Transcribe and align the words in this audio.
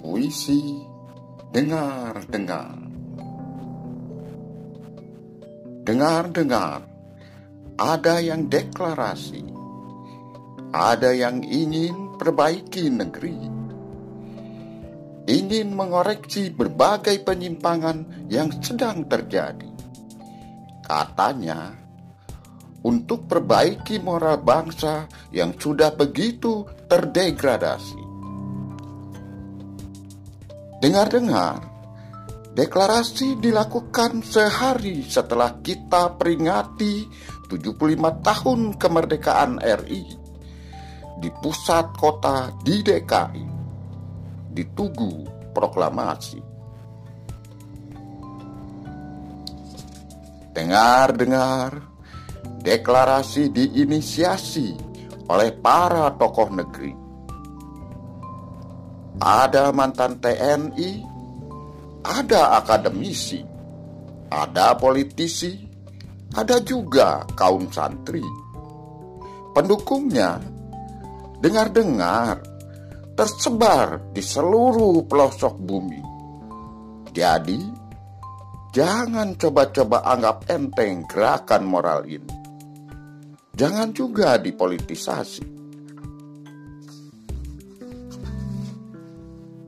Deklarasi 0.00 0.80
dengar-dengar. 1.52 2.72
Dengar-dengar, 5.84 6.88
ada 7.76 8.16
yang 8.24 8.48
deklarasi, 8.48 9.44
ada 10.72 11.12
yang 11.12 11.44
ingin 11.44 12.16
perbaiki 12.16 12.88
negeri, 12.88 13.44
ingin 15.28 15.76
mengoreksi 15.76 16.48
berbagai 16.48 17.20
penyimpangan 17.20 18.32
yang 18.32 18.48
sedang 18.64 19.04
terjadi. 19.04 19.68
Katanya, 20.80 21.76
untuk 22.88 23.28
perbaiki 23.28 24.00
moral 24.00 24.40
bangsa 24.40 25.04
yang 25.28 25.52
sudah 25.60 25.92
begitu 25.92 26.64
terdegradasi. 26.88 28.09
Dengar-dengar, 30.80 31.60
deklarasi 32.56 33.36
dilakukan 33.36 34.24
sehari 34.24 35.04
setelah 35.04 35.60
kita 35.60 36.16
peringati 36.16 37.04
75 37.52 38.24
tahun 38.24 38.60
kemerdekaan 38.80 39.60
RI 39.60 40.08
di 41.20 41.28
pusat 41.44 41.92
kota 42.00 42.48
di 42.64 42.80
DKI, 42.80 43.44
di 44.56 44.64
Tugu 44.72 45.28
Proklamasi. 45.52 46.40
Dengar-dengar, 50.56 51.76
deklarasi 52.64 53.52
diinisiasi 53.52 54.80
oleh 55.28 55.52
para 55.60 56.08
tokoh 56.16 56.48
negeri 56.56 57.09
ada 59.20 59.68
mantan 59.68 60.16
TNI, 60.16 61.04
ada 62.00 62.56
akademisi, 62.56 63.44
ada 64.32 64.72
politisi, 64.80 65.60
ada 66.32 66.56
juga 66.64 67.28
kaum 67.36 67.68
santri. 67.68 68.24
Pendukungnya 69.52 70.40
dengar-dengar 71.44 72.40
tersebar 73.12 74.00
di 74.16 74.24
seluruh 74.24 75.04
pelosok 75.04 75.54
bumi. 75.60 76.00
Jadi, 77.12 77.60
jangan 78.72 79.36
coba-coba 79.36 80.00
anggap 80.08 80.48
enteng 80.48 81.04
gerakan 81.04 81.68
moral 81.68 82.08
ini. 82.08 82.32
Jangan 83.52 83.92
juga 83.92 84.40
dipolitisasi. 84.40 85.59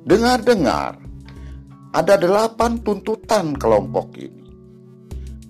Dengar-dengar, 0.03 0.99
ada 1.95 2.19
delapan 2.19 2.83
tuntutan 2.83 3.55
kelompok 3.55 4.19
ini. 4.19 4.43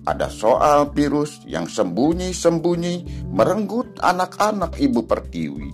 Ada 0.05 0.29
soal 0.29 0.93
virus 0.93 1.41
yang 1.49 1.65
sembunyi-sembunyi 1.65 3.25
merenggut 3.33 3.97
anak-anak 3.97 4.77
ibu 4.77 5.09
pertiwi. 5.09 5.73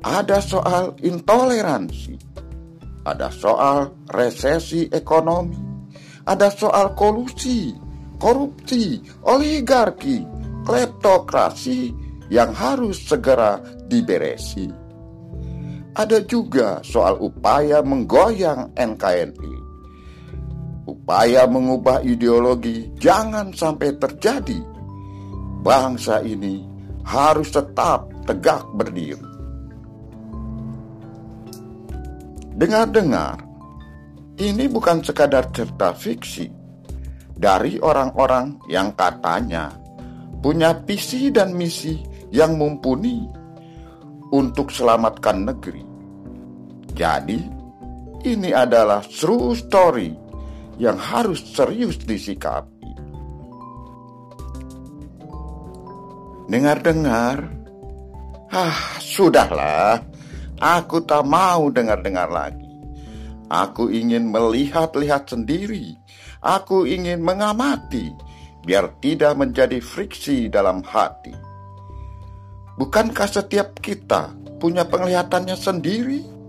Ada 0.00 0.40
soal 0.40 0.96
intoleransi. 1.04 2.16
Ada 3.04 3.28
soal 3.28 4.08
resesi 4.08 4.88
ekonomi. 4.88 5.60
Ada 6.24 6.48
soal 6.48 6.96
kolusi, 6.96 7.76
korupsi, 8.16 9.04
oligarki, 9.28 10.24
kleptokrasi 10.64 11.92
yang 12.32 12.56
harus 12.56 13.04
segera 13.04 13.60
diberesi 13.84 14.79
ada 16.00 16.24
juga 16.24 16.80
soal 16.80 17.20
upaya 17.20 17.84
menggoyang 17.84 18.72
NKRI. 18.72 19.54
Upaya 20.88 21.44
mengubah 21.44 22.00
ideologi 22.00 22.88
jangan 22.96 23.52
sampai 23.52 24.00
terjadi. 24.00 24.56
Bangsa 25.60 26.24
ini 26.24 26.64
harus 27.04 27.52
tetap 27.52 28.08
tegak 28.24 28.64
berdiri. 28.72 29.28
Dengar-dengar, 32.56 33.40
ini 34.40 34.64
bukan 34.72 35.04
sekadar 35.04 35.52
cerita 35.52 35.92
fiksi 35.92 36.48
dari 37.36 37.76
orang-orang 37.80 38.56
yang 38.72 38.92
katanya 38.96 39.72
punya 40.40 40.72
visi 40.84 41.28
dan 41.28 41.52
misi 41.52 42.00
yang 42.32 42.56
mumpuni 42.56 43.28
untuk 44.32 44.72
selamatkan 44.72 45.44
negeri. 45.44 45.89
Jadi, 46.94 47.40
ini 48.26 48.50
adalah 48.52 49.00
true 49.06 49.56
story 49.56 50.12
yang 50.80 50.96
harus 50.96 51.40
serius 51.52 52.00
disikapi. 52.00 52.88
Dengar-dengar, 56.50 57.46
ah 58.50 58.98
sudahlah, 58.98 60.02
aku 60.58 61.04
tak 61.06 61.22
mau 61.22 61.70
dengar-dengar 61.70 62.26
lagi. 62.26 62.66
Aku 63.50 63.90
ingin 63.90 64.30
melihat-lihat 64.30 65.30
sendiri. 65.30 65.94
Aku 66.40 66.88
ingin 66.88 67.20
mengamati, 67.20 68.10
biar 68.64 68.96
tidak 69.04 69.36
menjadi 69.36 69.78
friksi 69.82 70.48
dalam 70.48 70.80
hati. 70.80 71.34
Bukankah 72.80 73.28
setiap 73.28 73.76
kita 73.76 74.32
punya 74.56 74.88
penglihatannya 74.88 75.52
sendiri? 75.52 76.39